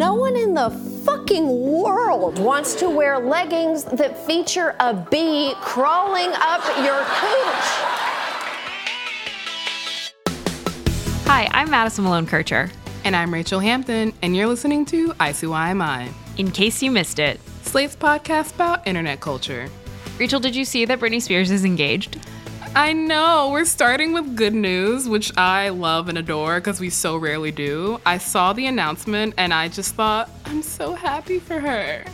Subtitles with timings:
[0.00, 0.70] No one in the
[1.04, 7.66] fucking world wants to wear leggings that feature a bee crawling up your cooch.
[11.26, 12.70] Hi, I'm Madison Malone Kircher.
[13.04, 17.94] And I'm Rachel Hampton, and you're listening to ICYMI, In case you missed it, Slate's
[17.94, 19.68] podcast about internet culture.
[20.18, 22.18] Rachel, did you see that Britney Spears is engaged?
[22.74, 27.16] I know, we're starting with good news, which I love and adore because we so
[27.16, 28.00] rarely do.
[28.06, 32.04] I saw the announcement and I just thought, I'm so happy for her.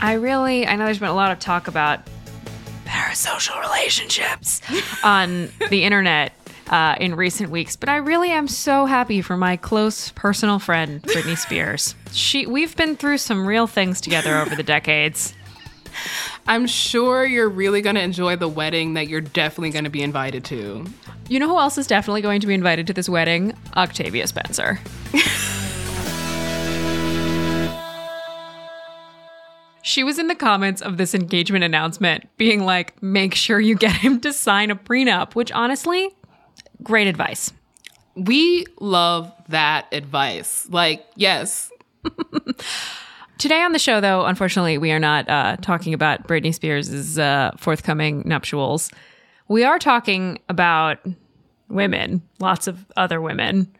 [0.00, 2.06] I really, I know there's been a lot of talk about
[2.84, 4.60] parasocial relationships
[5.04, 6.34] on the internet
[6.68, 11.02] uh, in recent weeks, but I really am so happy for my close personal friend
[11.02, 11.96] Britney Spears.
[12.12, 15.34] She, we've been through some real things together over the decades.
[16.50, 20.02] I'm sure you're really going to enjoy the wedding that you're definitely going to be
[20.02, 20.84] invited to.
[21.28, 23.54] You know who else is definitely going to be invited to this wedding?
[23.76, 24.80] Octavia Spencer.
[29.82, 33.96] She was in the comments of this engagement announcement being like, make sure you get
[33.96, 36.10] him to sign a prenup, which honestly,
[36.82, 37.52] great advice.
[38.14, 40.68] We love that advice.
[40.68, 41.72] Like, yes.
[43.40, 47.52] Today on the show, though, unfortunately, we are not uh, talking about Britney Spears' uh,
[47.56, 48.90] forthcoming nuptials.
[49.48, 50.98] We are talking about
[51.70, 53.74] women, lots of other women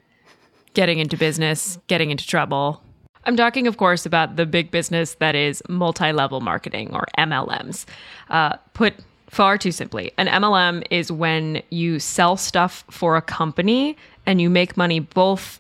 [0.73, 2.83] getting into business, getting into trouble.
[3.27, 7.85] I'm talking, of course, about the big business that is multi level marketing or MLMs.
[8.31, 8.95] Uh, put
[9.29, 14.49] far too simply, an MLM is when you sell stuff for a company and you
[14.49, 15.60] make money both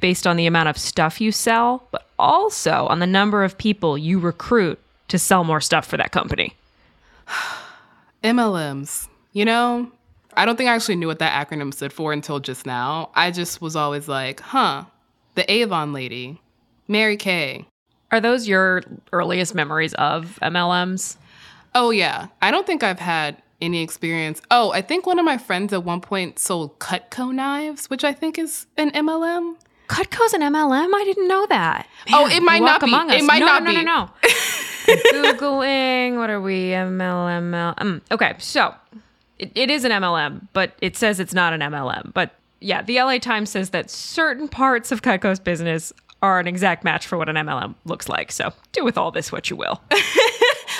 [0.00, 3.98] based on the amount of stuff you sell, but also on the number of people
[3.98, 4.78] you recruit
[5.08, 6.54] to sell more stuff for that company.
[8.24, 9.08] MLMs.
[9.32, 9.90] You know,
[10.34, 13.10] I don't think I actually knew what that acronym stood for until just now.
[13.14, 14.84] I just was always like, huh,
[15.34, 16.40] the Avon lady,
[16.86, 17.66] Mary Kay.
[18.10, 18.82] Are those your
[19.12, 21.16] earliest memories of MLMs?
[21.74, 22.28] Oh, yeah.
[22.40, 24.40] I don't think I've had any experience.
[24.50, 28.12] Oh, I think one of my friends at one point sold Cutco knives, which I
[28.12, 29.56] think is an MLM.
[29.88, 30.90] Cutco's an MLM?
[30.94, 31.88] I didn't know that.
[32.12, 32.88] oh, it might not be.
[32.88, 33.20] Among us.
[33.20, 33.76] It might no, not no, be.
[33.76, 35.32] No, no, no.
[35.32, 36.16] Googling.
[36.18, 36.68] What are we?
[36.68, 37.74] MLM.
[37.78, 38.74] Um, okay, so
[39.38, 42.12] it, it is an MLM, but it says it's not an MLM.
[42.12, 46.84] But yeah, the LA Times says that certain parts of Cutco's business are an exact
[46.84, 48.32] match for what an MLM looks like.
[48.32, 49.80] So do with all this what you will.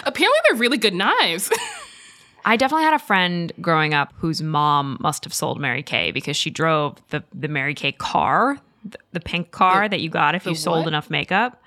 [0.05, 1.51] Apparently, they're really good knives.
[2.45, 6.37] I definitely had a friend growing up whose mom must have sold Mary Kay because
[6.37, 10.35] she drove the the Mary Kay car, the, the pink car The- that you got
[10.35, 10.89] if you sold what?
[10.89, 11.63] enough makeup.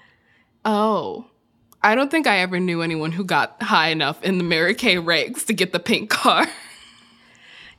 [0.65, 1.25] oh.
[1.83, 4.99] I don't think I ever knew anyone who got high enough in the Mary Kay
[4.99, 6.45] ranks to get the pink car.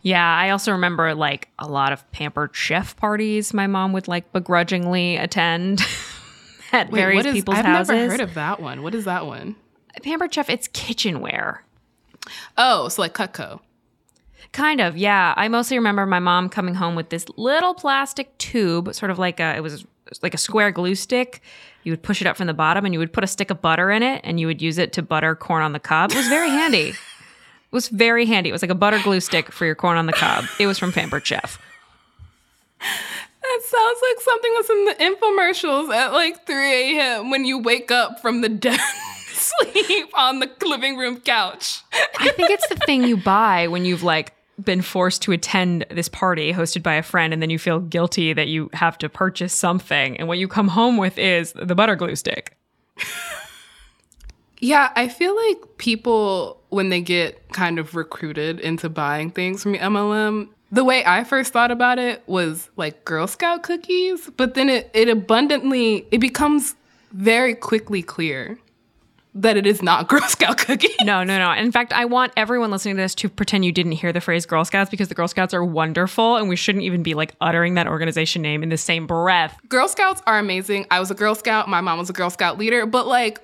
[0.04, 4.32] Yeah, I also remember like a lot of pampered chef parties my mom would like
[4.32, 5.80] begrudgingly attend
[6.72, 7.90] at Wait, various what is, people's I've houses.
[7.90, 8.82] never heard of that one.
[8.82, 9.54] What is that one?
[10.02, 11.62] pampered chef, it's kitchenware.
[12.58, 13.60] Oh, so like Cutco.
[14.52, 15.32] Kind of, yeah.
[15.36, 19.40] I mostly remember my mom coming home with this little plastic tube, sort of like
[19.40, 19.86] a it was
[20.20, 21.40] like a square glue stick.
[21.84, 23.62] You would push it up from the bottom and you would put a stick of
[23.62, 26.10] butter in it and you would use it to butter corn on the cob.
[26.10, 26.94] It was very handy.
[27.72, 28.50] It was very handy.
[28.50, 30.44] It was like a butter glue stick for your corn on the cob.
[30.60, 31.58] It was from Pampered Chef.
[32.78, 37.30] That sounds like something that's in the infomercials at like 3 a.m.
[37.30, 38.78] when you wake up from the dead
[39.32, 41.80] sleep on the living room couch.
[42.18, 46.08] I think it's the thing you buy when you've like been forced to attend this
[46.08, 49.52] party hosted by a friend and then you feel guilty that you have to purchase
[49.52, 52.56] something and what you come home with is the butter glue stick.
[54.62, 59.74] Yeah, I feel like people, when they get kind of recruited into buying things from
[59.74, 64.68] MLM, the way I first thought about it was like Girl Scout cookies, but then
[64.68, 66.76] it, it abundantly, it becomes
[67.10, 68.56] very quickly clear
[69.34, 70.94] that it is not Girl Scout cookies.
[71.02, 71.52] No, no, no.
[71.52, 74.46] In fact, I want everyone listening to this to pretend you didn't hear the phrase
[74.46, 77.74] Girl Scouts because the Girl Scouts are wonderful and we shouldn't even be like uttering
[77.74, 79.58] that organization name in the same breath.
[79.68, 80.86] Girl Scouts are amazing.
[80.90, 81.68] I was a Girl Scout.
[81.68, 83.40] My mom was a Girl Scout leader, but like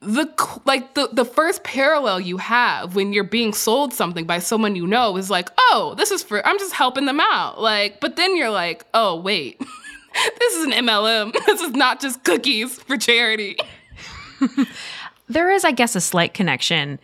[0.00, 0.30] the
[0.66, 4.86] like the the first parallel you have when you're being sold something by someone you
[4.86, 8.36] know is like, "Oh, this is for I'm just helping them out." Like, but then
[8.36, 9.60] you're like, "Oh, wait.
[10.38, 11.34] this is an MLM.
[11.46, 13.56] This is not just cookies for charity.
[15.28, 16.98] there is, I guess, a slight connection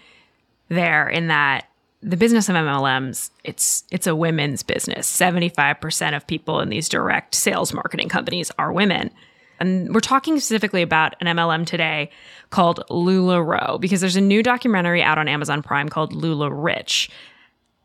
[0.68, 1.66] there in that
[2.02, 5.10] the business of MLMs, it's it's a women's business.
[5.10, 9.10] 75% of people in these direct sales marketing companies are women.
[9.60, 12.10] And we're talking specifically about an MLM today
[12.50, 17.08] called LuLaRoe because there's a new documentary out on Amazon Prime called LuLaRich.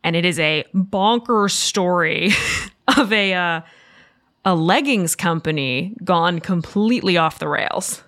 [0.02, 2.32] And it is a bonker story
[2.96, 3.60] of a uh,
[4.44, 8.02] a leggings company gone completely off the rails.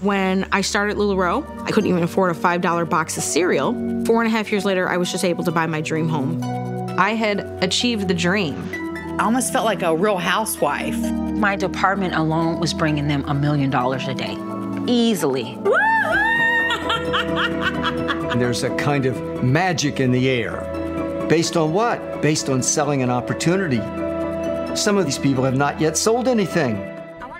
[0.00, 3.72] When I started LuLaRoe, I couldn't even afford a $5 box of cereal.
[4.04, 6.40] Four and a half years later, I was just able to buy my dream home.
[6.96, 8.56] I had achieved the dream.
[9.18, 10.96] I almost felt like a real housewife.
[10.96, 14.36] My department alone was bringing them a million dollars a day,
[14.86, 15.58] easily.
[18.28, 20.60] And there's a kind of magic in the air.
[21.28, 22.20] Based on what?
[22.20, 23.78] Based on selling an opportunity.
[24.76, 26.76] Some of these people have not yet sold anything.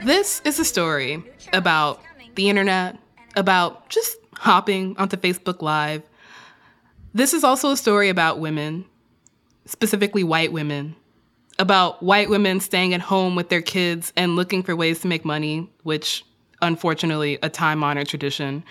[0.05, 1.23] This is a story
[1.53, 2.01] about
[2.39, 2.97] the internet,
[3.35, 6.03] about just hopping onto Facebook Live.
[7.13, 8.85] This is also a story about women,
[9.67, 10.95] specifically white women,
[11.59, 15.25] about white women staying at home with their kids and looking for ways to make
[15.25, 16.25] money, which
[16.63, 18.63] unfortunately a time honored tradition.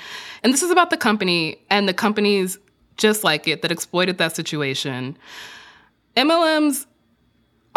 [0.44, 2.58] And this is about the company and the companies
[2.96, 5.18] just like it that exploited that situation.
[6.16, 6.86] MLMs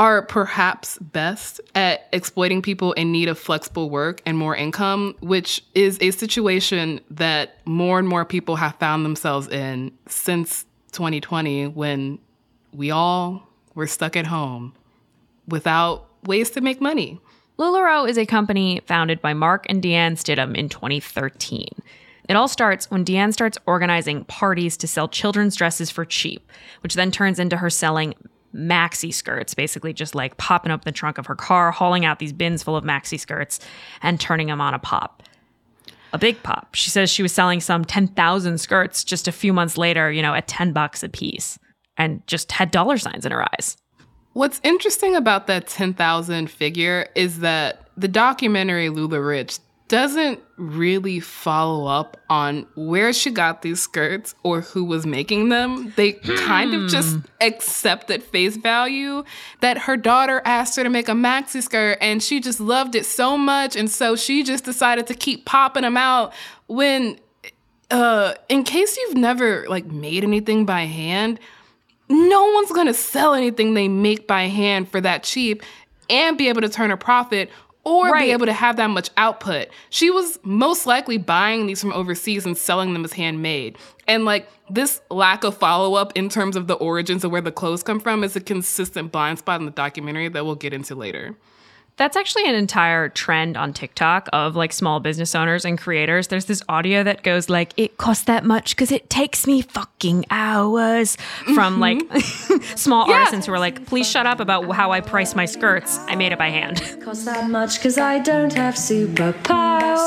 [0.01, 5.63] are perhaps best at exploiting people in need of flexible work and more income, which
[5.75, 12.19] is a situation that more and more people have found themselves in since 2020 when
[12.73, 14.73] we all were stuck at home
[15.47, 17.21] without ways to make money.
[17.59, 21.69] LuLaRoe is a company founded by Mark and Deanne Stidham in 2013.
[22.27, 26.51] It all starts when Deanne starts organizing parties to sell children's dresses for cheap,
[26.83, 28.15] which then turns into her selling
[28.55, 32.33] maxi skirts, basically just like popping up the trunk of her car, hauling out these
[32.33, 33.61] bins full of maxi skirts,
[34.03, 35.23] and turning them on a pop.
[36.13, 36.75] A big pop.
[36.75, 40.35] She says she was selling some 10,000 skirts just a few months later, you know,
[40.35, 41.59] at 10 bucks a piece,
[41.97, 43.77] and just had dollar signs in her eyes.
[44.33, 49.61] What's interesting about that 10,000 figure is that the documentary LuLaRich
[49.91, 55.93] doesn't really follow up on where she got these skirts or who was making them.
[55.97, 57.21] They kind of just Hmm.
[57.41, 59.25] accept at face value
[59.61, 63.05] that her daughter asked her to make a maxi skirt and she just loved it
[63.05, 63.75] so much.
[63.75, 66.33] And so she just decided to keep popping them out
[66.69, 67.19] when,
[67.91, 71.41] uh, in case you've never like made anything by hand,
[72.09, 75.65] no one's gonna sell anything they make by hand for that cheap
[76.09, 77.51] and be able to turn a profit
[77.85, 78.27] or Right.
[78.27, 79.69] be able to have that much output.
[79.89, 83.79] She was most likely buying these from overseas and selling them as handmade.
[84.07, 87.53] And like this lack of follow up in terms of the origins of where the
[87.53, 90.95] clothes come from is a consistent blind spot in the documentary that we'll get into
[90.95, 91.37] later.
[92.01, 96.29] That's actually an entire trend on TikTok of like small business owners and creators.
[96.29, 100.25] There's this audio that goes like, "It costs that much because it takes me fucking
[100.31, 101.17] hours."
[101.55, 101.81] From mm-hmm.
[101.83, 105.99] like small artisans who are like, "Please shut up about how I price my skirts.
[106.09, 110.01] I made it by hand." cost that much because I don't have superpowers.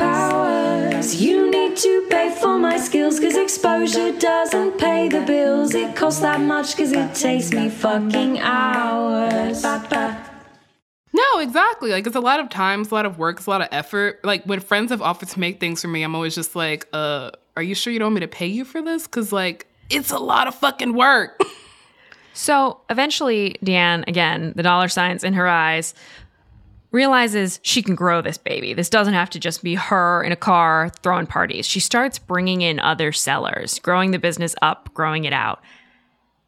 [0.00, 1.20] Superpowers.
[1.20, 5.76] You need to pay for my skills because exposure doesn't pay the bills.
[5.76, 9.62] It costs that much because it takes me fucking hours.
[9.62, 10.29] Ba, ba.
[11.20, 11.90] No, exactly.
[11.90, 14.20] Like it's a lot of times, a lot of work, it's a lot of effort.
[14.24, 17.30] Like when friends have offered to make things for me, I'm always just like, uh,
[17.56, 19.06] are you sure you don't want me to pay you for this?
[19.06, 21.40] Cause like it's a lot of fucking work.
[22.32, 25.94] So eventually, Deanne, again, the dollar signs in her eyes,
[26.92, 28.74] realizes she can grow this baby.
[28.74, 31.66] This doesn't have to just be her in a car throwing parties.
[31.66, 35.60] She starts bringing in other sellers, growing the business up, growing it out.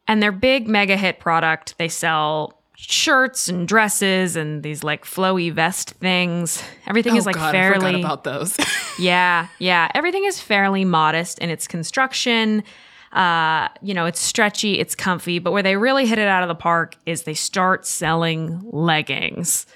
[0.09, 5.52] And their big mega hit product, they sell shirts and dresses and these like flowy
[5.52, 6.62] vest things.
[6.87, 8.57] Everything is Oh like God, I fairly about those.
[8.99, 9.91] yeah, yeah.
[9.95, 12.64] Everything is fairly modest in its construction.
[13.12, 16.49] Uh, you know, it's stretchy, it's comfy, but where they really hit it out of
[16.49, 19.67] the park is they start selling leggings.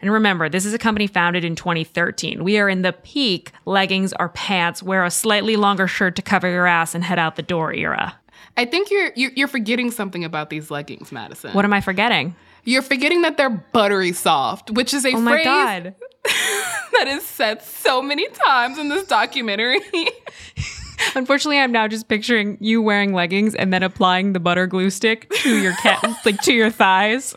[0.00, 2.44] And remember, this is a company founded in 2013.
[2.44, 6.50] We are in the peak leggings are pants, wear a slightly longer shirt to cover
[6.50, 8.18] your ass and head out the door era.
[8.56, 11.52] I think you're, you're you're forgetting something about these leggings, Madison.
[11.52, 12.34] What am I forgetting?
[12.64, 15.94] You're forgetting that they're buttery soft, which is a Oh my phrase god.
[16.24, 19.80] that is said so many times in this documentary.
[21.14, 25.30] Unfortunately, I'm now just picturing you wearing leggings and then applying the butter glue stick
[25.30, 27.34] to your cat, like to your thighs.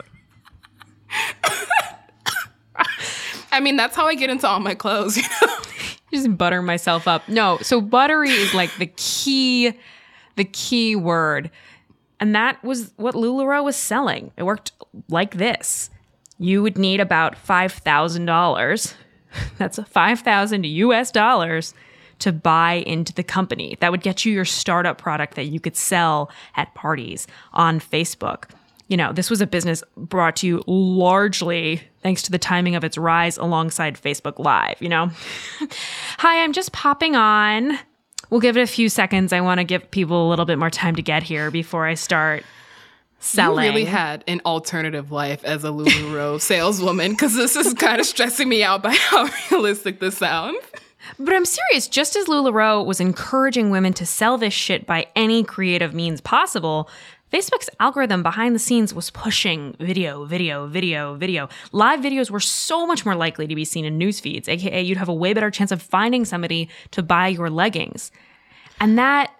[3.52, 5.56] I mean, that's how I get into all my clothes, you know.
[6.12, 7.28] just butter myself up.
[7.28, 9.74] No, so buttery is like the key,
[10.40, 11.50] the key word.
[12.18, 14.32] And that was what LuLaRoe was selling.
[14.38, 14.72] It worked
[15.10, 15.90] like this.
[16.38, 18.94] you would need about $5,000.
[19.58, 21.74] That's 5,000 US dollars
[22.20, 23.76] to buy into the company.
[23.80, 28.44] That would get you your startup product that you could sell at parties on Facebook.
[28.88, 32.84] You know, this was a business brought to you largely thanks to the timing of
[32.84, 35.10] its rise alongside Facebook Live, you know?
[36.18, 37.78] Hi, I'm just popping on.
[38.30, 39.32] We'll give it a few seconds.
[39.32, 41.94] I want to give people a little bit more time to get here before I
[41.94, 42.44] start
[43.18, 43.64] selling.
[43.64, 48.06] You really had an alternative life as a LuLaRoe saleswoman because this is kind of
[48.06, 50.58] stressing me out by how realistic this sounds.
[51.18, 51.88] But I'm serious.
[51.88, 56.88] Just as LuLaRoe was encouraging women to sell this shit by any creative means possible,
[57.32, 61.48] Facebook's algorithm behind the scenes was pushing video, video, video, video.
[61.70, 64.98] Live videos were so much more likely to be seen in news feeds, aka you'd
[64.98, 68.10] have a way better chance of finding somebody to buy your leggings.
[68.80, 69.32] And that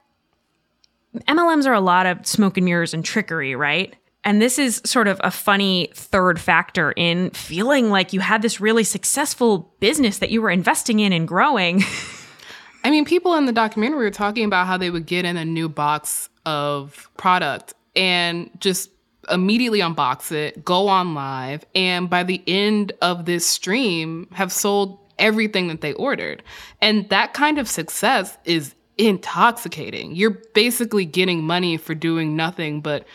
[1.26, 3.96] MLMs are a lot of smoke and mirrors and trickery, right?
[4.22, 8.60] And this is sort of a funny third factor in feeling like you had this
[8.60, 11.82] really successful business that you were investing in and growing.
[12.84, 15.44] I mean, people in the documentary were talking about how they would get in a
[15.44, 18.90] new box of product and just
[19.30, 24.98] immediately unbox it, go on live, and by the end of this stream, have sold
[25.18, 26.42] everything that they ordered.
[26.80, 30.14] And that kind of success is intoxicating.
[30.14, 33.06] You're basically getting money for doing nothing but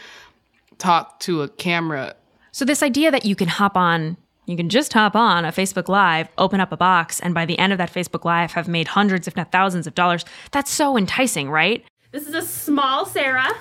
[0.77, 2.15] talk to a camera.
[2.51, 5.89] So, this idea that you can hop on, you can just hop on a Facebook
[5.89, 8.87] Live, open up a box, and by the end of that Facebook Live have made
[8.87, 11.83] hundreds, if not thousands of dollars, that's so enticing, right?
[12.11, 13.53] This is a small Sarah.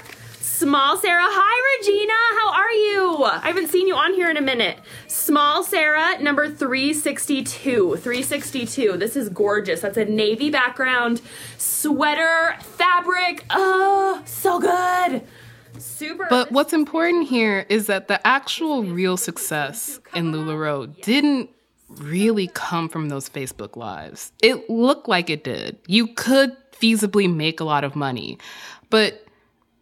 [0.65, 1.27] Small Sarah.
[1.27, 2.15] Hi, Regina.
[2.41, 3.25] How are you?
[3.25, 4.79] I haven't seen you on here in a minute.
[5.09, 7.97] Small Sarah, number 362.
[7.97, 8.97] 362.
[8.97, 9.83] This is gorgeous.
[9.83, 11.21] That's a navy background,
[11.59, 13.45] sweater, fabric.
[13.51, 15.23] Oh, so good.
[15.77, 16.29] Super.
[16.31, 21.51] But what's important here is that the actual real success in LuLaRoe didn't
[21.91, 24.33] really come from those Facebook Lives.
[24.41, 25.77] It looked like it did.
[25.89, 28.39] You could feasibly make a lot of money.
[28.89, 29.24] But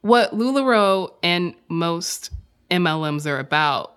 [0.02, 2.30] what LuLaRoe and most
[2.70, 3.96] MLMs are about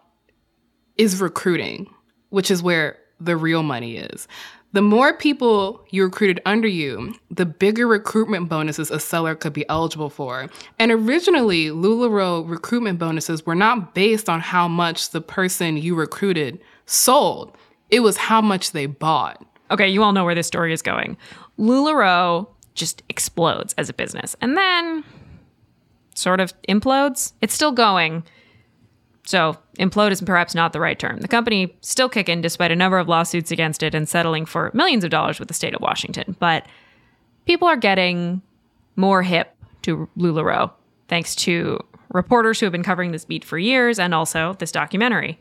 [0.98, 1.88] is recruiting,
[2.30, 4.28] which is where the real money is.
[4.74, 9.68] The more people you recruited under you, the bigger recruitment bonuses a seller could be
[9.70, 10.50] eligible for.
[10.80, 16.60] And originally, LuLaRoe recruitment bonuses were not based on how much the person you recruited
[16.86, 17.58] sold,
[17.90, 19.44] it was how much they bought.
[19.72, 21.16] Okay, you all know where this story is going.
[21.58, 24.36] LuLaRoe just explodes as a business.
[24.42, 25.04] And then
[26.16, 27.34] sort of implodes.
[27.42, 28.24] It's still going.
[29.28, 31.20] So, implode is perhaps not the right term.
[31.20, 35.04] The company still kicking despite a number of lawsuits against it and settling for millions
[35.04, 36.36] of dollars with the state of Washington.
[36.40, 36.68] But
[37.46, 38.42] people are getting
[38.96, 40.72] more hip to LuLaRoe
[41.08, 41.80] thanks to
[42.12, 45.40] reporters who have been covering this beat for years and also this documentary.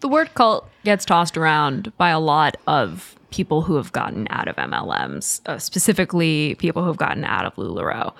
[0.00, 4.48] The word cult gets tossed around by a lot of people who have gotten out
[4.48, 8.12] of MLMs, uh, specifically people who have gotten out of LuLaRoe,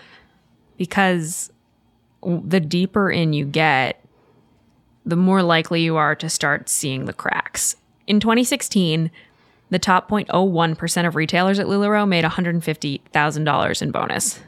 [0.78, 1.51] because
[2.24, 4.02] the deeper in you get,
[5.04, 7.76] the more likely you are to start seeing the cracks.
[8.06, 9.10] In 2016,
[9.70, 14.40] the top 0.01% of retailers at LuLaRoe made $150,000 in bonus.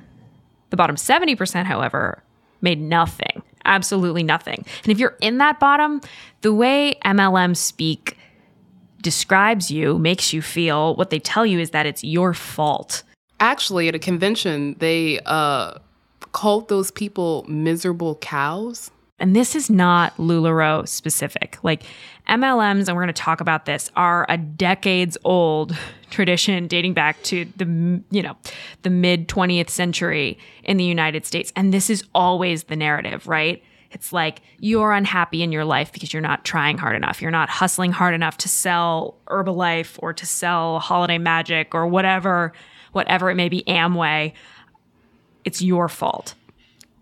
[0.70, 2.22] The bottom 70%, however,
[2.60, 4.64] made nothing, absolutely nothing.
[4.82, 6.00] And if you're in that bottom,
[6.42, 8.18] the way MLM speak
[9.00, 13.02] describes you, makes you feel, what they tell you is that it's your fault.
[13.40, 15.78] Actually, at a convention, they uh,
[16.34, 18.90] called those people miserable cows.
[19.20, 21.56] And this is not LuLaRoe specific.
[21.62, 21.84] Like
[22.28, 25.74] MLMs, and we're going to talk about this, are a decades old
[26.10, 28.36] tradition dating back to the you know
[28.82, 31.52] the mid 20th century in the United States.
[31.56, 33.62] And this is always the narrative, right?
[33.92, 37.22] It's like you're unhappy in your life because you're not trying hard enough.
[37.22, 42.52] You're not hustling hard enough to sell Herbalife or to sell Holiday Magic or whatever,
[42.90, 44.32] whatever it may be, Amway.
[45.44, 46.34] It's your fault.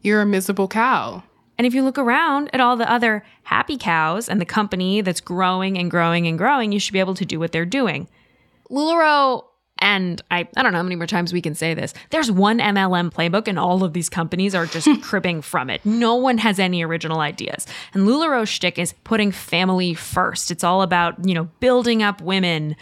[0.02, 1.22] You're a miserable cow.
[1.58, 5.20] And if you look around at all the other happy cows and the company that's
[5.20, 8.08] growing and growing and growing, you should be able to do what they're doing.
[8.70, 9.44] LuLaRoe,
[9.78, 12.58] and I, I don't know how many more times we can say this, there's one
[12.58, 15.84] MLM playbook and all of these companies are just cribbing from it.
[15.84, 17.66] No one has any original ideas.
[17.92, 20.50] And LuLaRoe's shtick is putting family first.
[20.50, 22.76] It's all about, you know, building up women,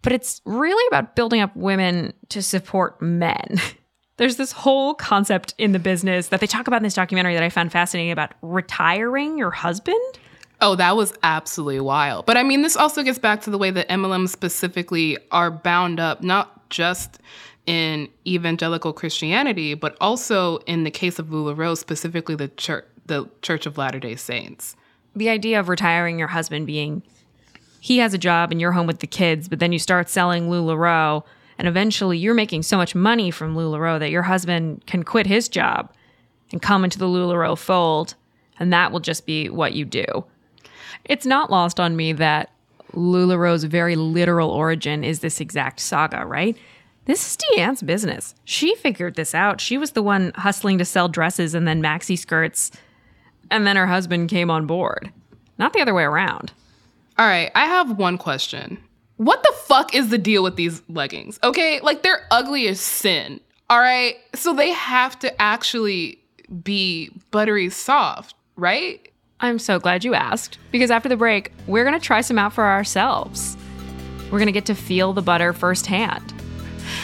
[0.00, 3.60] but it's really about building up women to support men.
[4.18, 7.42] There's this whole concept in the business that they talk about in this documentary that
[7.42, 10.18] I found fascinating about retiring your husband.
[10.60, 12.26] Oh, that was absolutely wild.
[12.26, 15.98] But I mean, this also gets back to the way that MLM specifically are bound
[15.98, 17.18] up, not just
[17.66, 23.66] in evangelical Christianity, but also in the case of LuLaRoe, specifically the church, the Church
[23.66, 24.76] of Latter day Saints.
[25.16, 27.02] The idea of retiring your husband being
[27.80, 30.48] he has a job and you're home with the kids, but then you start selling
[30.48, 31.24] LuLaRoe,
[31.62, 35.48] and eventually you're making so much money from LuLaRoe that your husband can quit his
[35.48, 35.92] job
[36.50, 38.16] and come into the LuLaRoe fold,
[38.58, 40.04] and that will just be what you do.
[41.04, 42.50] It's not lost on me that
[42.94, 46.56] LuLaRoe's very literal origin is this exact saga, right?
[47.04, 48.34] This is Deanne's business.
[48.44, 49.60] She figured this out.
[49.60, 52.72] She was the one hustling to sell dresses and then maxi skirts,
[53.52, 55.12] and then her husband came on board.
[55.58, 56.52] Not the other way around.
[57.16, 58.78] All right, I have one question.
[59.22, 61.38] What the fuck is the deal with these leggings?
[61.44, 63.40] Okay, like they're ugly as sin.
[63.70, 66.18] All right, so they have to actually
[66.64, 69.00] be buttery soft, right?
[69.38, 72.64] I'm so glad you asked because after the break, we're to try some out for
[72.64, 73.56] ourselves.
[74.32, 76.34] We're to get to feel the butter firsthand.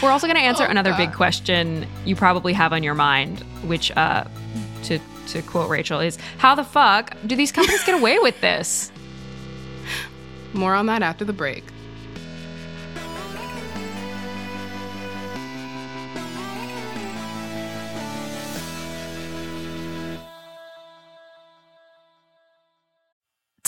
[0.03, 0.97] We're also to answer Oh, another God.
[0.97, 4.25] big question you probably have on your mind, which, uh,
[4.83, 8.91] to, to quote Rachel, is how the fuck do these companies get away with this?
[10.53, 11.63] More on that after the break.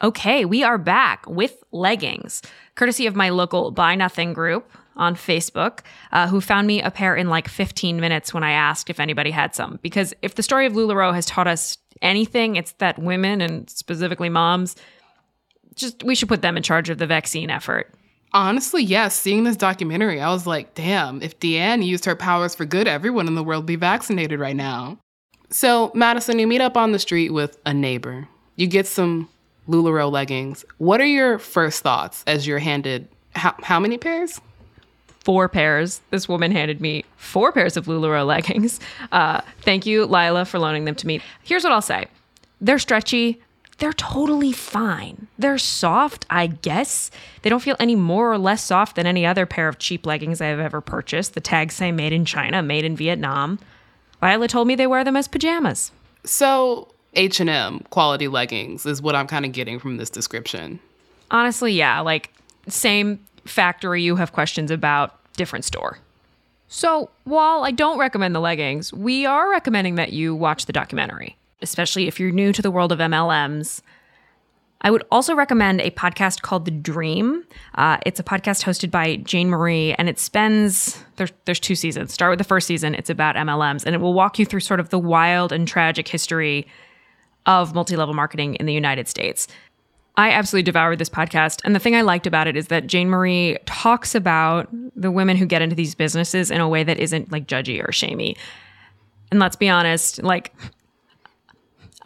[0.00, 2.40] Okay, we are back with leggings,
[2.76, 5.80] courtesy of my local Buy Nothing group on Facebook,
[6.12, 9.32] uh, who found me a pair in like 15 minutes when I asked if anybody
[9.32, 9.80] had some.
[9.82, 14.28] Because if the story of LuLaRoe has taught us anything, it's that women and specifically
[14.28, 14.76] moms,
[15.74, 17.92] just we should put them in charge of the vaccine effort.
[18.32, 19.18] Honestly, yes.
[19.18, 23.26] Seeing this documentary, I was like, damn, if Deanne used her powers for good, everyone
[23.26, 24.98] in the world be vaccinated right now.
[25.50, 28.28] So, Madison, you meet up on the street with a neighbor.
[28.54, 29.28] You get some
[29.68, 30.64] LuLaRoe leggings.
[30.78, 34.40] What are your first thoughts as you're handed how, how many pairs?
[35.20, 36.00] Four pairs.
[36.10, 38.80] This woman handed me four pairs of LuLaRoe leggings.
[39.12, 41.20] Uh, thank you, Lila, for loaning them to me.
[41.42, 42.06] Here's what I'll say
[42.60, 43.40] they're stretchy.
[43.78, 45.28] They're totally fine.
[45.38, 47.12] They're soft, I guess.
[47.42, 50.40] They don't feel any more or less soft than any other pair of cheap leggings
[50.40, 51.34] I've ever purchased.
[51.34, 53.60] The tags say made in China, made in Vietnam.
[54.20, 55.92] Lila told me they wear them as pajamas.
[56.24, 60.78] So, H&M quality leggings is what I'm kind of getting from this description.
[61.30, 62.32] Honestly, yeah, like
[62.68, 65.98] same factory you have questions about, different store.
[66.68, 71.36] So, while I don't recommend the leggings, we are recommending that you watch the documentary,
[71.62, 73.80] especially if you're new to the world of MLMs.
[74.82, 77.44] I would also recommend a podcast called The Dream.
[77.74, 82.12] Uh, it's a podcast hosted by Jane Marie, and it spends there's there's two seasons.
[82.12, 82.94] Start with the first season.
[82.94, 86.06] It's about MLMs, and it will walk you through sort of the wild and tragic
[86.06, 86.66] history
[87.48, 89.48] of multi-level marketing in the United States.
[90.16, 91.60] I absolutely devoured this podcast.
[91.64, 95.36] And the thing I liked about it is that Jane Marie talks about the women
[95.36, 98.36] who get into these businesses in a way that isn't like judgy or shamey.
[99.30, 100.54] And let's be honest, like,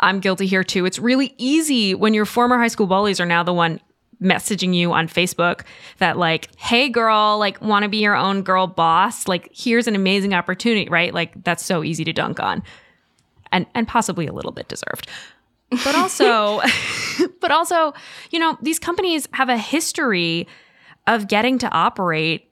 [0.01, 0.85] I'm guilty here too.
[0.85, 3.81] It's really easy when your former high school bullies are now the one
[4.21, 5.63] messaging you on Facebook
[5.99, 9.27] that, like, hey, girl, like, want to be your own girl boss?
[9.27, 11.13] Like, here's an amazing opportunity, right?
[11.13, 12.63] Like, that's so easy to dunk on.
[13.51, 15.09] And, and possibly a little bit deserved
[15.85, 16.61] but also
[17.41, 17.93] but also
[18.31, 20.47] you know these companies have a history
[21.07, 22.51] of getting to operate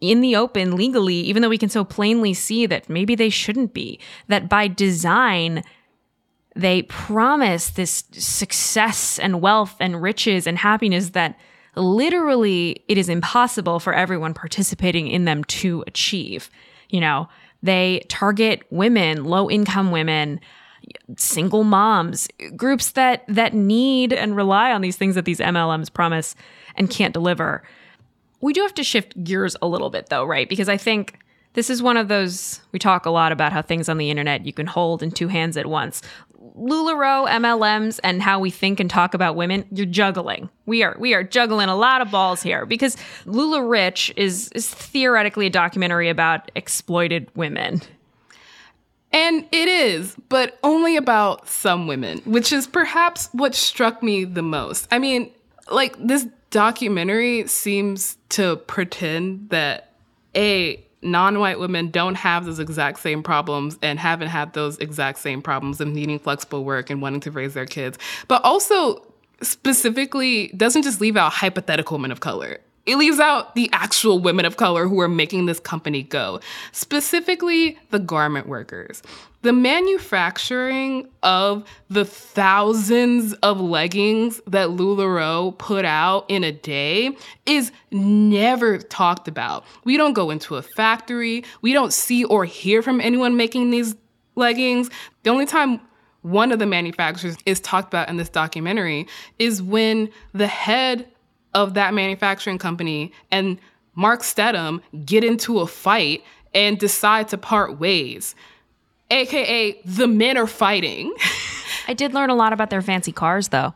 [0.00, 3.72] in the open legally even though we can so plainly see that maybe they shouldn't
[3.72, 5.62] be that by design
[6.56, 11.38] they promise this success and wealth and riches and happiness that
[11.76, 16.50] literally it is impossible for everyone participating in them to achieve.
[16.88, 17.28] You know
[17.62, 20.40] they target women low income women
[21.16, 26.34] single moms, groups that that need and rely on these things that these MLMs promise
[26.74, 27.62] and can't deliver.
[28.40, 30.48] We do have to shift gears a little bit though, right?
[30.48, 31.18] Because I think
[31.54, 34.44] this is one of those we talk a lot about how things on the internet
[34.44, 36.02] you can hold in two hands at once.
[36.58, 40.48] LuLaRoe, MLMs, and how we think and talk about women, you're juggling.
[40.64, 45.46] We are we are juggling a lot of balls here because LuLaRich is is theoretically
[45.46, 47.80] a documentary about exploited women.
[49.12, 54.42] And it is, but only about some women, which is perhaps what struck me the
[54.42, 54.88] most.
[54.90, 55.30] I mean,
[55.70, 59.92] like this documentary seems to pretend that
[60.34, 65.40] a non-white women don't have those exact same problems and haven't had those exact same
[65.40, 69.06] problems of needing flexible work and wanting to raise their kids but also
[69.42, 74.46] specifically doesn't just leave out hypothetical women of color it leaves out the actual women
[74.46, 76.40] of color who are making this company go,
[76.72, 79.02] specifically the garment workers.
[79.42, 87.70] The manufacturing of the thousands of leggings that LuLaRoe put out in a day is
[87.90, 89.64] never talked about.
[89.84, 93.94] We don't go into a factory, we don't see or hear from anyone making these
[94.36, 94.90] leggings.
[95.24, 95.80] The only time
[96.22, 99.06] one of the manufacturers is talked about in this documentary
[99.38, 101.06] is when the head
[101.56, 103.58] of that manufacturing company and
[103.94, 106.22] Mark Stidham get into a fight
[106.54, 108.34] and decide to part ways.
[109.10, 111.14] AKA, the men are fighting.
[111.88, 113.72] I did learn a lot about their fancy cars, though.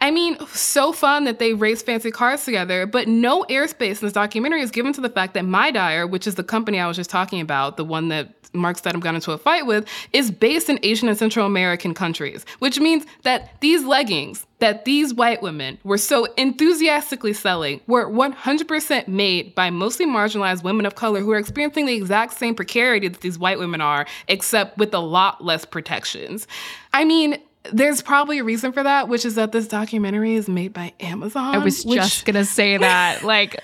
[0.00, 4.12] I mean, so fun that they race fancy cars together, but no airspace in this
[4.12, 6.96] documentary is given to the fact that My Dyer, which is the company I was
[6.96, 10.68] just talking about, the one that Mark Stidham got into a fight with, is based
[10.68, 15.78] in Asian and Central American countries, which means that these leggings that these white women
[15.84, 21.38] were so enthusiastically selling were 100% made by mostly marginalized women of color who are
[21.38, 25.64] experiencing the exact same precarity that these white women are, except with a lot less
[25.64, 26.46] protections.
[26.92, 27.38] I mean,
[27.72, 31.54] there's probably a reason for that, which is that this documentary is made by Amazon.
[31.54, 33.62] I was which, just gonna say that, like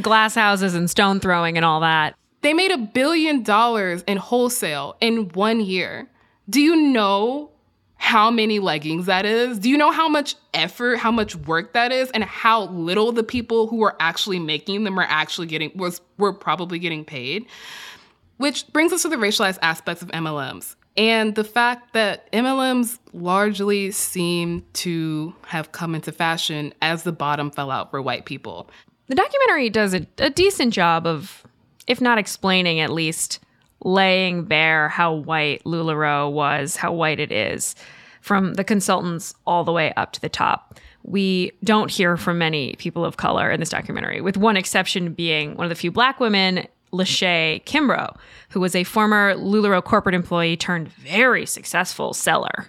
[0.00, 2.14] glass houses and stone throwing and all that.
[2.40, 6.08] They made a billion dollars in wholesale in one year.
[6.48, 7.50] Do you know
[7.96, 9.58] how many leggings that is?
[9.58, 13.24] Do you know how much effort, how much work that is, and how little the
[13.24, 17.44] people who are actually making them are actually getting was were probably getting paid?
[18.38, 23.92] Which brings us to the racialized aspects of MLMs and the fact that MLMs largely
[23.92, 28.68] seem to have come into fashion as the bottom fell out for white people.
[29.06, 31.44] The documentary does a, a decent job of,
[31.86, 33.38] if not explaining, at least
[33.84, 37.76] laying bare how white LuLaRoe was, how white it is,
[38.20, 40.80] from the consultants all the way up to the top.
[41.04, 45.54] We don't hear from many people of color in this documentary, with one exception being
[45.54, 48.16] one of the few black women, Lachey Kimbrough,
[48.50, 52.68] who was a former LuLaRoe corporate employee turned very successful seller.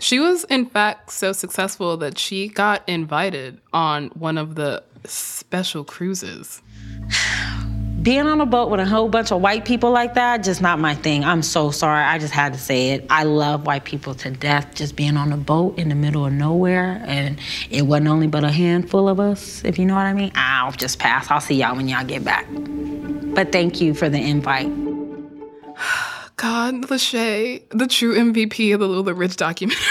[0.00, 5.84] She was, in fact, so successful that she got invited on one of the special
[5.84, 6.62] cruises.
[8.02, 10.78] being on a boat with a whole bunch of white people like that, just not
[10.78, 11.24] my thing.
[11.24, 12.04] I'm so sorry.
[12.04, 13.06] I just had to say it.
[13.10, 14.74] I love white people to death.
[14.74, 17.38] Just being on a boat in the middle of nowhere, and
[17.70, 20.30] it wasn't only but a handful of us, if you know what I mean.
[20.34, 21.30] I'll just pass.
[21.30, 22.46] I'll see y'all when y'all get back.
[22.50, 24.68] But thank you for the invite.
[26.36, 29.84] God, Lachey, the true MVP of the LuLaRich documentary.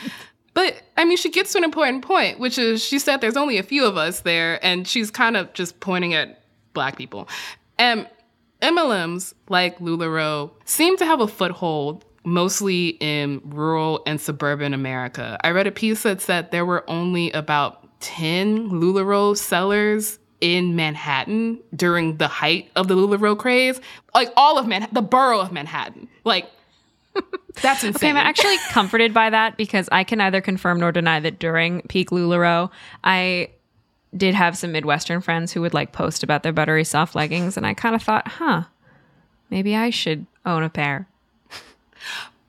[0.54, 3.58] But I mean, she gets to an important point, which is she said there's only
[3.58, 6.40] a few of us there, and she's kind of just pointing at
[6.76, 7.28] black people.
[7.78, 8.08] And
[8.62, 15.38] MLMs like LuLaRoe seem to have a foothold mostly in rural and suburban America.
[15.42, 21.58] I read a piece that said there were only about 10 LuLaRoe sellers in Manhattan
[21.74, 23.80] during the height of the LuLaRoe craze.
[24.14, 26.08] Like all of Manhattan, the borough of Manhattan.
[26.24, 26.50] Like
[27.62, 28.10] that's insane.
[28.10, 31.82] Okay, I'm actually comforted by that because I can neither confirm nor deny that during
[31.82, 32.70] peak LuLaRoe,
[33.04, 33.50] I
[34.16, 37.66] did have some Midwestern friends who would like post about their buttery soft leggings, and
[37.66, 38.64] I kind of thought, huh,
[39.50, 41.06] maybe I should own a pair.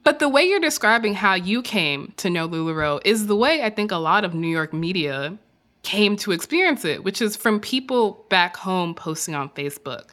[0.03, 3.69] But the way you're describing how you came to know LuLaRoe is the way I
[3.69, 5.37] think a lot of New York media
[5.83, 10.03] came to experience it, which is from people back home posting on Facebook,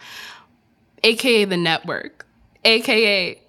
[1.05, 2.27] aka the network,
[2.65, 3.41] aka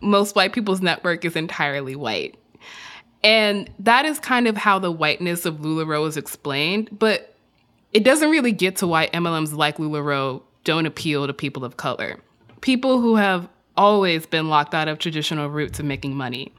[0.00, 2.36] most white people's network is entirely white.
[3.22, 7.31] And that is kind of how the whiteness of LuLaRoe is explained, but
[7.92, 12.18] it doesn't really get to why MLMs like LuLaRoe don't appeal to people of color.
[12.60, 16.52] People who have always been locked out of traditional routes of making money.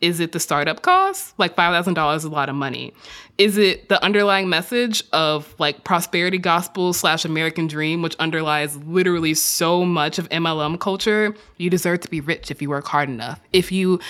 [0.00, 1.38] Is it the startup cost?
[1.38, 2.92] Like $5,000 is a lot of money.
[3.38, 9.32] Is it the underlying message of like prosperity gospel slash American dream, which underlies literally
[9.32, 11.34] so much of MLM culture?
[11.56, 13.40] You deserve to be rich if you work hard enough.
[13.52, 14.00] If you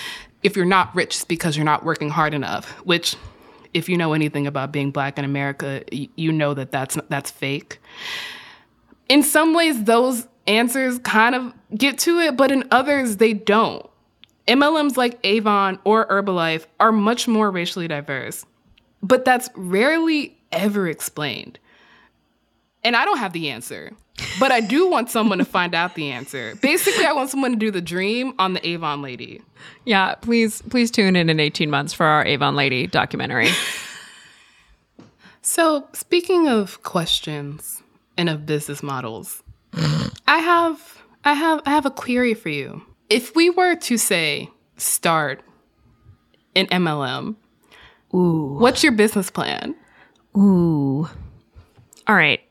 [0.43, 3.15] if you're not rich, it's because you're not working hard enough, which
[3.73, 7.79] if you know anything about being black in America, you know that that's that's fake.
[9.09, 13.85] In some ways those answers kind of get to it, but in others they don't.
[14.47, 18.45] MLMs like Avon or Herbalife are much more racially diverse,
[19.03, 21.59] but that's rarely ever explained.
[22.83, 23.91] And I don't have the answer,
[24.39, 26.55] but I do want someone to find out the answer.
[26.61, 29.41] Basically, I want someone to do the dream on the Avon lady.
[29.85, 33.49] Yeah, please, please tune in in 18 months for our Avon Lady documentary.
[35.49, 37.81] So, speaking of questions
[38.17, 39.41] and of business models,
[40.27, 42.81] I have I have I have a query for you.
[43.09, 45.41] If we were to say start
[46.53, 47.37] an MLM,
[48.13, 49.73] ooh, what's your business plan?
[50.35, 51.07] Ooh.
[52.07, 52.41] All right.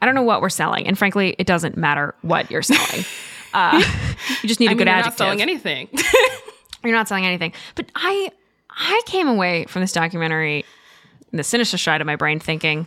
[0.00, 3.04] I don't know what we're selling, and frankly, it doesn't matter what you're selling.
[3.52, 3.82] Uh,
[4.42, 5.18] you just need a I good mean, you're adjective.
[5.18, 5.88] Not selling anything.
[6.84, 7.52] you're not selling anything.
[7.74, 8.30] But I,
[8.70, 10.64] I came away from this documentary,
[11.32, 12.86] the sinister side of my brain, thinking,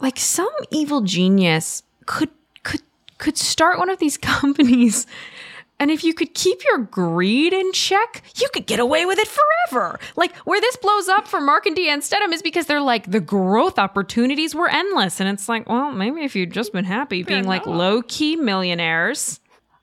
[0.00, 2.30] like some evil genius could
[2.62, 2.82] could
[3.18, 5.08] could start one of these companies.
[5.78, 9.28] And if you could keep your greed in check, you could get away with it
[9.28, 10.00] forever.
[10.16, 13.20] Like where this blows up for Mark and Deanne Stidham is because they're like the
[13.20, 15.20] growth opportunities were endless.
[15.20, 19.40] And it's like, well, maybe if you'd just been happy being like low key millionaires.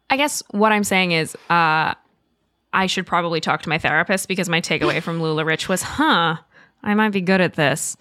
[0.09, 1.93] I guess what I'm saying is, uh,
[2.73, 6.37] I should probably talk to my therapist because my takeaway from LuLaRich was, huh,
[6.81, 7.95] I might be good at this.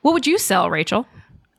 [0.00, 1.06] What would you sell, Rachel?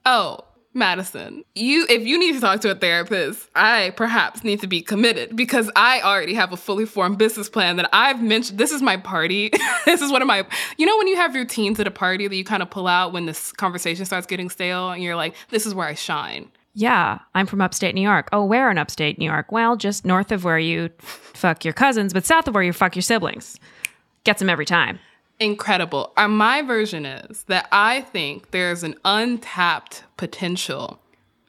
[0.05, 0.44] Oh,
[0.75, 4.81] Madison, you if you need to talk to a therapist, I perhaps need to be
[4.81, 8.59] committed because I already have a fully formed business plan that I've mentioned.
[8.59, 9.51] This is my party.
[9.85, 10.45] this is one of my
[10.77, 13.13] you know when you have routines at a party that you kind of pull out
[13.13, 16.51] when this conversation starts getting stale and you're like, this is where I shine.
[16.73, 18.27] Yeah, I'm from upstate New York.
[18.33, 19.53] Oh, where in upstate New York?
[19.53, 22.97] Well, just north of where you fuck your cousins, but south of where you fuck
[22.97, 23.57] your siblings.
[24.25, 24.99] Gets them every time.
[25.39, 26.13] Incredible.
[26.15, 30.99] Uh, my version is that I think there's an untapped potential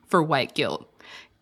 [0.07, 0.90] for white guilt.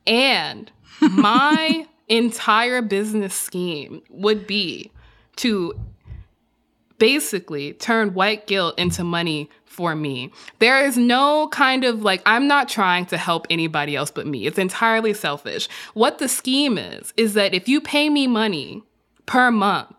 [0.06, 4.90] And my entire business scheme would be
[5.36, 5.74] to
[6.98, 10.30] basically turn white guilt into money for me.
[10.60, 14.46] There is no kind of like, I'm not trying to help anybody else but me.
[14.46, 15.68] It's entirely selfish.
[15.94, 18.82] What the scheme is, is that if you pay me money
[19.26, 19.96] per month,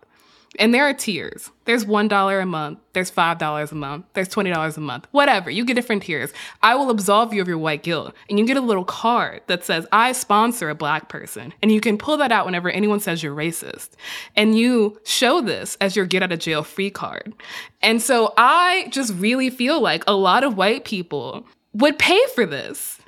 [0.58, 1.50] and there are tiers.
[1.64, 5.50] There's $1 a month, there's $5 a month, there's $20 a month, whatever.
[5.50, 6.32] You get different tiers.
[6.62, 8.14] I will absolve you of your white guilt.
[8.30, 11.52] And you get a little card that says, I sponsor a black person.
[11.62, 13.90] And you can pull that out whenever anyone says you're racist.
[14.36, 17.34] And you show this as your get out of jail free card.
[17.82, 22.46] And so I just really feel like a lot of white people would pay for
[22.46, 22.98] this.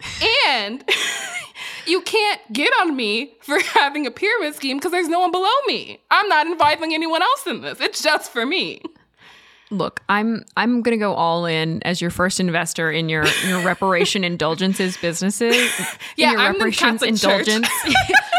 [0.47, 0.85] And
[1.87, 5.49] you can't get on me for having a pyramid scheme because there's no one below
[5.67, 6.01] me.
[6.11, 7.81] I'm not inviting anyone else in this.
[7.81, 8.83] It's just for me.
[9.71, 14.25] Look, I'm I'm gonna go all in as your first investor in your your reparation
[14.33, 15.55] indulgences businesses.
[16.17, 17.69] Yeah, in your I'm the reparations indulgence.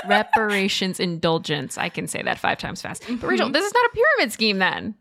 [0.07, 1.77] reparations indulgence.
[1.77, 3.03] I can say that five times fast.
[3.07, 3.53] But Rachel, Mhm.
[3.53, 4.95] this is not a pyramid scheme then.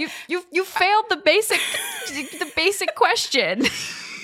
[0.00, 1.60] you you you failed the basic
[2.08, 3.64] the basic question.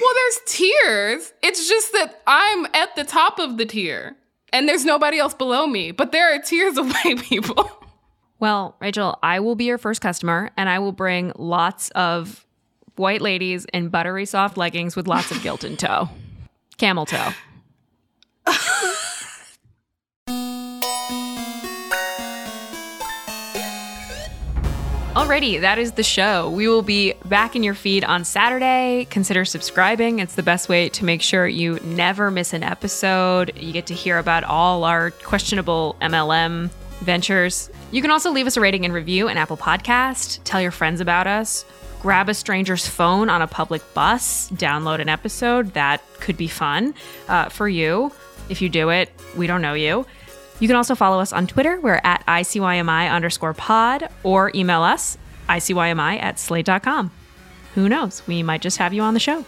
[0.00, 1.32] Well, there's tiers.
[1.42, 4.16] It's just that I'm at the top of the tier
[4.52, 7.70] and there's nobody else below me, but there are tiers of white people.
[8.38, 12.46] Well, Rachel, I will be your first customer and I will bring lots of
[12.96, 16.08] white ladies in buttery soft leggings with lots of guilt in tow.
[16.78, 17.30] Camel toe.
[25.14, 26.48] Alrighty, that is the show.
[26.50, 29.08] We will be back in your feed on Saturday.
[29.10, 30.20] Consider subscribing.
[30.20, 33.52] It's the best way to make sure you never miss an episode.
[33.56, 36.70] You get to hear about all our questionable MLM
[37.00, 37.70] ventures.
[37.90, 40.38] You can also leave us a rating and review in Apple Podcast.
[40.44, 41.64] Tell your friends about us.
[42.00, 44.48] Grab a stranger's phone on a public bus.
[44.52, 45.74] Download an episode.
[45.74, 46.94] That could be fun
[47.26, 48.12] uh, for you.
[48.48, 50.06] If you do it, we don't know you.
[50.60, 51.80] You can also follow us on Twitter.
[51.80, 55.18] We're at ICYMI underscore pod or email us,
[55.48, 57.10] ICYMI at slate.com.
[57.74, 58.22] Who knows?
[58.26, 59.44] We might just have you on the show.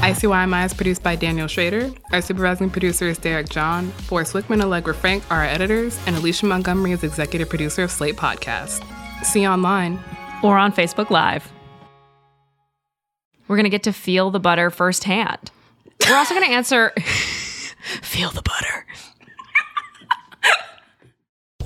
[0.00, 1.90] ICYMI is produced by Daniel Schrader.
[2.12, 3.90] Our supervising producer is Derek John.
[4.06, 8.16] Forrest Wickman, Allegra Frank are our editors, and Alicia Montgomery is executive producer of Slate
[8.16, 8.82] Podcast.
[9.24, 9.98] See you online.
[10.42, 11.50] Or on Facebook Live.
[13.48, 15.50] We're going to get to feel the butter firsthand.
[16.06, 16.90] We're also going to answer
[18.02, 18.86] feel the butter.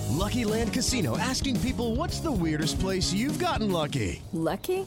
[0.09, 4.23] Lucky Land Casino asking people what's the weirdest place you've gotten lucky?
[4.33, 4.87] Lucky?